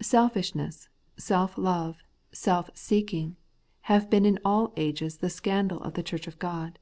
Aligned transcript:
Selfishness, 0.00 0.88
self 1.16 1.58
love, 1.58 1.96
self 2.30 2.70
seeking, 2.76 3.34
have 3.90 4.08
been 4.08 4.24
in 4.24 4.38
aU 4.44 4.72
ages 4.76 5.16
the 5.18 5.28
scandal 5.28 5.82
of 5.82 5.94
the 5.94 6.04
church 6.04 6.28
of 6.28 6.38
God. 6.38 6.78